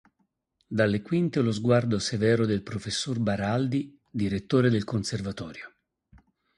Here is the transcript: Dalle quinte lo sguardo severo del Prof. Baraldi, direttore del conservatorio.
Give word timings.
Dalle 0.65 1.03
quinte 1.03 1.41
lo 1.43 1.51
sguardo 1.51 1.99
severo 1.99 2.47
del 2.47 2.63
Prof. 2.63 3.15
Baraldi, 3.19 3.95
direttore 4.09 4.71
del 4.71 4.83
conservatorio. 4.83 5.75